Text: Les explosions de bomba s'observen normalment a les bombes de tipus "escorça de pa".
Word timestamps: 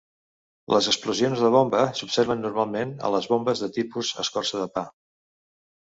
Les 0.75 0.87
explosions 0.91 1.43
de 1.47 1.51
bomba 1.57 1.83
s'observen 2.01 2.43
normalment 2.47 2.97
a 3.11 3.15
les 3.19 3.31
bombes 3.35 3.65
de 3.67 3.73
tipus 3.79 4.15
"escorça 4.27 4.67
de 4.67 4.71
pa". 4.79 4.91